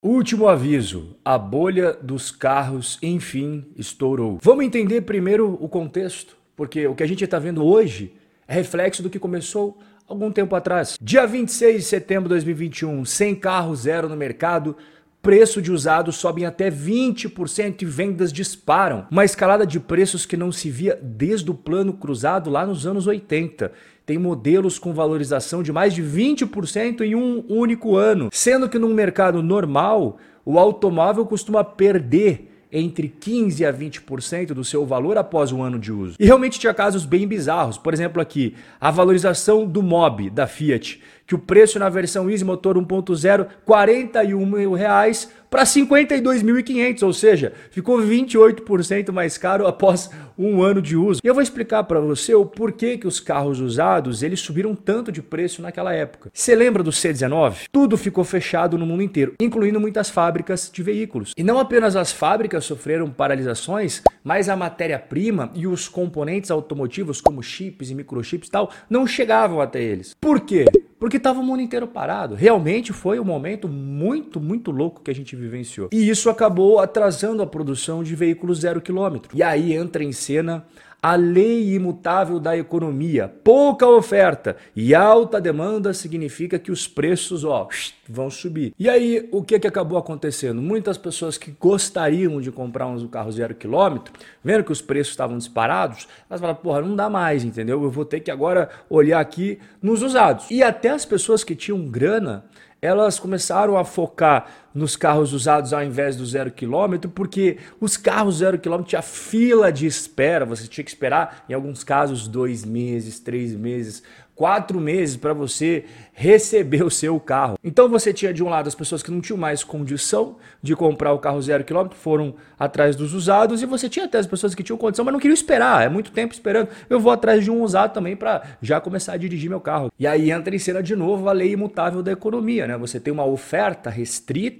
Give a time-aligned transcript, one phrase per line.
[0.00, 4.38] Último aviso: a bolha dos carros, enfim, estourou.
[4.40, 8.14] Vamos entender primeiro o contexto, porque o que a gente está vendo hoje
[8.46, 9.76] é reflexo do que começou
[10.06, 10.96] algum tempo atrás.
[11.02, 14.76] Dia 26 de setembro de 2021, sem carro zero no mercado,
[15.22, 19.06] preço de usados sobem até 20% e vendas disparam.
[19.10, 23.06] Uma escalada de preços que não se via desde o plano cruzado lá nos anos
[23.06, 23.72] 80
[24.08, 28.94] tem modelos com valorização de mais de 20% em um único ano, sendo que num
[28.94, 30.16] mercado normal,
[30.46, 35.92] o automóvel costuma perder entre 15 a 20% do seu valor após um ano de
[35.92, 36.16] uso.
[36.18, 37.78] E realmente tinha casos bem bizarros.
[37.78, 42.44] Por exemplo, aqui, a valorização do Mob da Fiat, que o preço na versão Easy
[42.44, 50.62] Motor 1.0, 41 mil reais para 52.500, ou seja, ficou 28% mais caro após um
[50.62, 51.20] ano de uso.
[51.24, 55.10] E eu vou explicar para você o porquê que os carros usados eles subiram tanto
[55.10, 56.30] de preço naquela época.
[56.32, 57.66] Você lembra do C19?
[57.72, 61.32] Tudo ficou fechado no mundo inteiro, incluindo muitas fábricas de veículos.
[61.36, 67.42] E não apenas as fábricas sofreram paralisações, mas a matéria-prima e os componentes automotivos, como
[67.42, 70.14] chips e microchips e tal, não chegavam até eles.
[70.20, 70.66] Por quê?
[70.98, 72.34] Porque estava o mundo inteiro parado.
[72.34, 75.88] Realmente foi um momento muito, muito louco que a gente vivenciou.
[75.92, 79.36] E isso acabou atrasando a produção de veículos zero quilômetro.
[79.36, 80.66] E aí entra em cena
[81.02, 83.32] a lei imutável da economia.
[83.44, 87.68] Pouca oferta e alta demanda significa que os preços ó,
[88.08, 88.74] vão subir.
[88.78, 90.60] E aí, o que, que acabou acontecendo?
[90.60, 95.38] Muitas pessoas que gostariam de comprar um carro zero quilômetro, vendo que os preços estavam
[95.38, 97.82] disparados, elas falaram, porra, não dá mais, entendeu?
[97.82, 100.50] Eu vou ter que agora olhar aqui nos usados.
[100.50, 102.44] E até as pessoas que tinham grana,
[102.82, 108.38] elas começaram a focar nos carros usados ao invés do zero quilômetro, porque os carros
[108.38, 113.18] zero quilômetro tinha fila de espera, você tinha que esperar, em alguns casos, dois meses,
[113.18, 114.02] três meses,
[114.38, 117.58] quatro meses para você receber o seu carro.
[117.62, 121.12] Então você tinha de um lado as pessoas que não tinham mais condição de comprar
[121.12, 124.62] o carro zero quilômetro, foram atrás dos usados, e você tinha até as pessoas que
[124.62, 126.68] tinham condição, mas não queriam esperar, é muito tempo esperando.
[126.88, 129.90] Eu vou atrás de um usado também para já começar a dirigir meu carro.
[129.98, 132.76] E aí entra em cena de novo a lei imutável da economia, né?
[132.78, 134.57] Você tem uma oferta restrita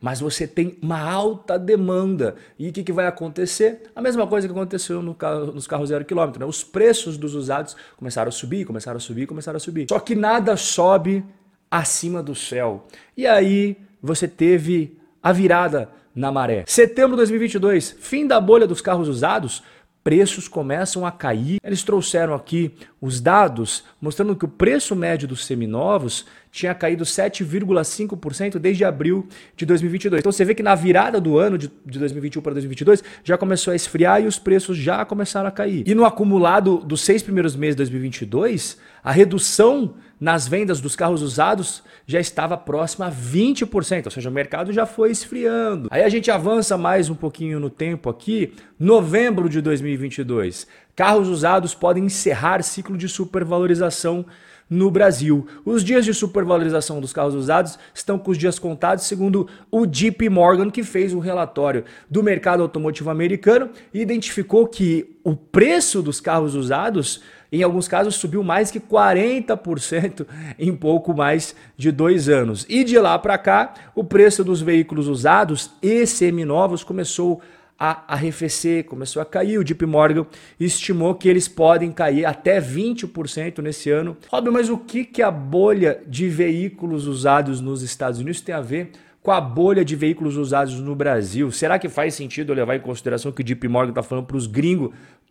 [0.00, 2.34] mas você tem uma alta demanda.
[2.58, 3.82] E o que, que vai acontecer?
[3.94, 6.40] A mesma coisa que aconteceu no carro, nos carros zero quilômetro.
[6.40, 6.46] Né?
[6.46, 9.86] Os preços dos usados começaram a subir, começaram a subir, começaram a subir.
[9.88, 11.24] Só que nada sobe
[11.70, 12.86] acima do céu.
[13.16, 16.64] E aí você teve a virada na maré.
[16.66, 19.62] Setembro de 2022, fim da bolha dos carros usados,
[20.02, 21.58] preços começam a cair.
[21.62, 28.58] Eles trouxeram aqui os dados mostrando que o preço médio dos seminovos tinha caído 7,5%
[28.58, 30.20] desde abril de 2022.
[30.20, 33.72] Então você vê que na virada do ano de, de 2021 para 2022 já começou
[33.72, 35.84] a esfriar e os preços já começaram a cair.
[35.86, 41.22] E no acumulado dos seis primeiros meses de 2022, a redução nas vendas dos carros
[41.22, 45.88] usados já estava próxima a 20%, ou seja, o mercado já foi esfriando.
[45.90, 50.66] Aí a gente avança mais um pouquinho no tempo aqui, novembro de 2022.
[50.94, 54.26] Carros usados podem encerrar ciclo de supervalorização
[54.70, 55.44] no Brasil.
[55.64, 60.28] Os dias de supervalorização dos carros usados estão com os dias contados, segundo o JP
[60.28, 66.20] Morgan, que fez um relatório do mercado automotivo americano e identificou que o preço dos
[66.20, 67.20] carros usados,
[67.50, 70.24] em alguns casos, subiu mais que 40%
[70.56, 72.64] em pouco mais de dois anos.
[72.68, 78.04] E de lá para cá, o preço dos veículos usados e seminovos começou a a
[78.06, 79.56] arrefecer, começou a cair.
[79.56, 80.26] O JP Morgan
[80.58, 84.18] estimou que eles podem cair até 20% nesse ano.
[84.30, 88.60] Óbvio, mas o que, que a bolha de veículos usados nos Estados Unidos tem a
[88.60, 88.90] ver
[89.22, 91.50] com a bolha de veículos usados no Brasil?
[91.50, 94.46] Será que faz sentido levar em consideração que o JP Morgan está falando para os
[94.46, 94.90] gringos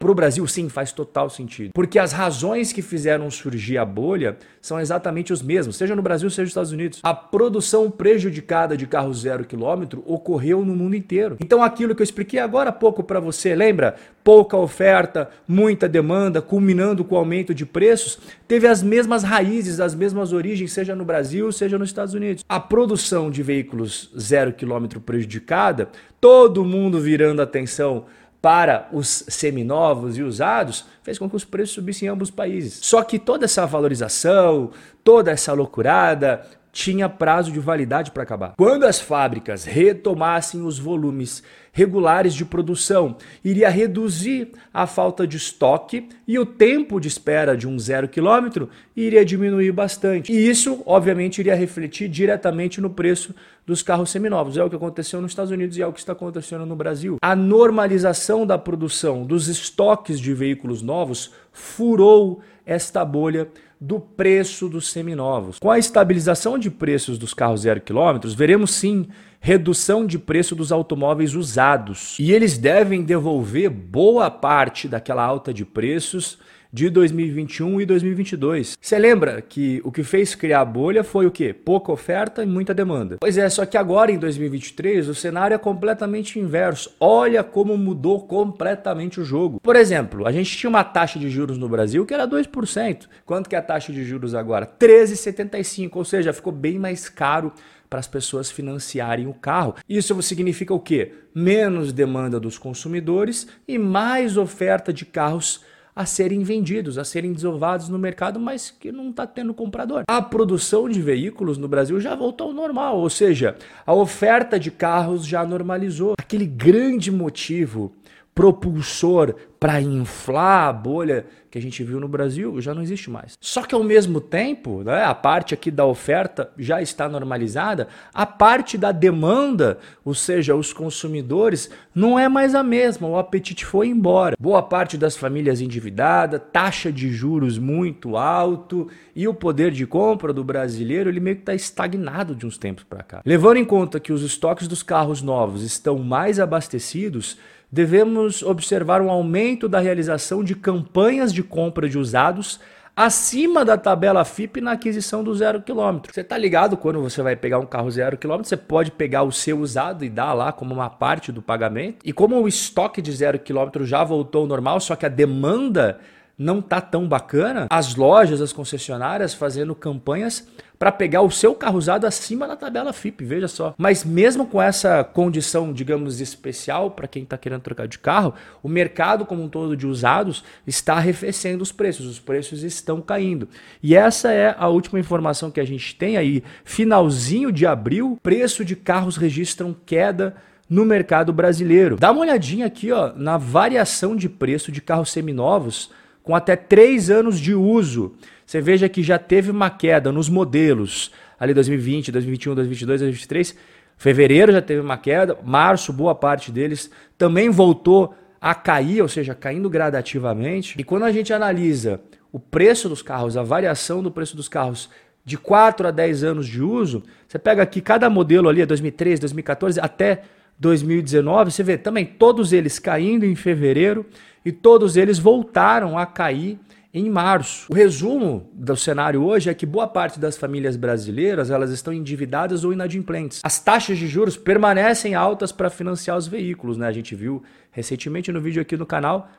[0.00, 1.72] para o Brasil, sim, faz total sentido.
[1.74, 6.30] Porque as razões que fizeram surgir a bolha são exatamente os mesmos, seja no Brasil,
[6.30, 7.00] seja nos Estados Unidos.
[7.02, 11.36] A produção prejudicada de carros zero quilômetro ocorreu no mundo inteiro.
[11.38, 13.94] Então, aquilo que eu expliquei agora há pouco para você, lembra?
[14.24, 18.18] Pouca oferta, muita demanda, culminando com o aumento de preços,
[18.48, 22.42] teve as mesmas raízes, as mesmas origens, seja no Brasil, seja nos Estados Unidos.
[22.48, 28.06] A produção de veículos zero quilômetro prejudicada, todo mundo virando atenção
[28.40, 32.78] para os seminovos e usados fez com que os preços subissem em ambos os países.
[32.82, 34.70] Só que toda essa valorização,
[35.04, 38.54] toda essa loucurada tinha prazo de validade para acabar.
[38.56, 46.08] Quando as fábricas retomassem os volumes regulares de produção, iria reduzir a falta de estoque
[46.26, 50.32] e o tempo de espera de um zero quilômetro iria diminuir bastante.
[50.32, 53.34] E isso, obviamente, iria refletir diretamente no preço
[53.64, 54.56] dos carros seminovos.
[54.56, 57.18] É o que aconteceu nos Estados Unidos e é o que está acontecendo no Brasil.
[57.22, 63.48] A normalização da produção dos estoques de veículos novos furou esta bolha
[63.80, 65.58] do preço dos seminovos.
[65.58, 69.08] Com a estabilização de preços dos carros zero quilômetros, veremos sim
[69.40, 72.16] redução de preço dos automóveis usados.
[72.18, 76.38] E eles devem devolver boa parte daquela alta de preços
[76.72, 78.78] de 2021 e 2022.
[78.80, 81.52] Você lembra que o que fez criar a bolha foi o quê?
[81.52, 83.16] Pouca oferta e muita demanda.
[83.20, 86.94] Pois é, só que agora em 2023 o cenário é completamente inverso.
[87.00, 89.60] Olha como mudou completamente o jogo.
[89.60, 93.08] Por exemplo, a gente tinha uma taxa de juros no Brasil que era 2%.
[93.24, 94.66] Quanto que é a taxa de juros agora?
[94.66, 97.52] 13,75, ou seja, ficou bem mais caro
[97.88, 99.74] para as pessoas financiarem o carro.
[99.88, 101.12] Isso significa o quê?
[101.34, 105.64] Menos demanda dos consumidores e mais oferta de carros
[105.94, 110.04] a serem vendidos, a serem desovados no mercado, mas que não está tendo comprador.
[110.08, 113.56] A produção de veículos no Brasil já voltou ao normal, ou seja,
[113.86, 116.14] a oferta de carros já normalizou.
[116.18, 117.92] Aquele grande motivo
[118.40, 123.36] propulsor para inflar a bolha que a gente viu no Brasil já não existe mais.
[123.38, 128.24] Só que ao mesmo tempo, né, a parte aqui da oferta já está normalizada, a
[128.24, 133.08] parte da demanda, ou seja, os consumidores, não é mais a mesma.
[133.08, 134.36] O apetite foi embora.
[134.40, 140.32] Boa parte das famílias endividadas, taxa de juros muito alto e o poder de compra
[140.32, 143.20] do brasileiro ele meio que está estagnado de uns tempos para cá.
[143.26, 147.36] Levando em conta que os estoques dos carros novos estão mais abastecidos
[147.70, 152.60] devemos observar um aumento da realização de campanhas de compra de usados
[152.96, 156.12] acima da tabela FIP na aquisição do zero quilômetro.
[156.12, 159.32] Você está ligado quando você vai pegar um carro zero quilômetro, você pode pegar o
[159.32, 161.98] seu usado e dar lá como uma parte do pagamento.
[162.04, 165.98] E como o estoque de zero quilômetro já voltou ao normal, só que a demanda
[166.40, 170.48] não tá tão bacana, as lojas, as concessionárias fazendo campanhas
[170.78, 173.74] para pegar o seu carro usado acima da tabela FIP, veja só.
[173.76, 178.32] Mas mesmo com essa condição, digamos, especial para quem está querendo trocar de carro,
[178.62, 183.46] o mercado como um todo de usados está arrefecendo os preços, os preços estão caindo.
[183.82, 188.64] E essa é a última informação que a gente tem aí, finalzinho de abril, preço
[188.64, 190.34] de carros registram queda
[190.70, 191.96] no mercado brasileiro.
[191.96, 195.90] Dá uma olhadinha aqui ó, na variação de preço de carros seminovos
[196.22, 198.14] com até 3 anos de uso.
[198.46, 203.56] Você veja que já teve uma queda nos modelos, ali 2020, 2021, 2022, 2023.
[203.96, 209.34] Fevereiro já teve uma queda, março, boa parte deles também voltou a cair, ou seja,
[209.34, 210.74] caindo gradativamente.
[210.78, 212.00] E quando a gente analisa
[212.32, 214.88] o preço dos carros, a variação do preço dos carros
[215.24, 219.78] de 4 a 10 anos de uso, você pega aqui cada modelo ali, 2013, 2014
[219.78, 220.22] até
[220.60, 224.04] 2019, você vê também todos eles caindo em fevereiro
[224.44, 226.58] e todos eles voltaram a cair
[226.92, 227.66] em março.
[227.70, 232.64] O resumo do cenário hoje é que boa parte das famílias brasileiras elas estão endividadas
[232.64, 233.40] ou inadimplentes.
[233.42, 236.86] As taxas de juros permanecem altas para financiar os veículos, né?
[236.86, 239.30] A gente viu recentemente no vídeo aqui no canal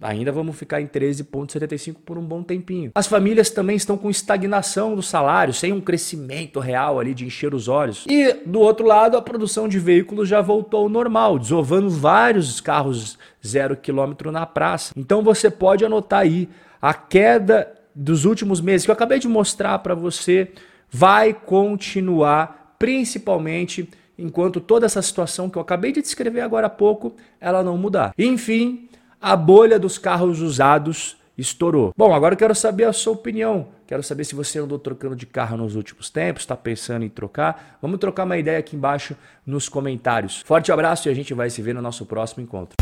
[0.00, 2.90] Ainda vamos ficar em 13,75 por um bom tempinho.
[2.94, 7.54] As famílias também estão com estagnação do salário, sem um crescimento real ali de encher
[7.54, 8.04] os olhos.
[8.08, 13.18] E do outro lado, a produção de veículos já voltou ao normal, desovando vários carros
[13.46, 14.92] zero quilômetro na praça.
[14.96, 16.48] Então você pode anotar aí
[16.82, 20.50] a queda dos últimos meses que eu acabei de mostrar para você
[20.90, 23.88] vai continuar, principalmente
[24.18, 28.12] enquanto toda essa situação que eu acabei de descrever agora há pouco, ela não mudar.
[28.18, 28.88] Enfim,
[29.24, 31.94] a bolha dos carros usados estourou.
[31.96, 33.68] Bom, agora eu quero saber a sua opinião.
[33.86, 37.78] Quero saber se você andou trocando de carro nos últimos tempos, está pensando em trocar.
[37.80, 39.16] Vamos trocar uma ideia aqui embaixo
[39.46, 40.42] nos comentários.
[40.42, 42.76] Forte abraço e a gente vai se ver no nosso próximo encontro.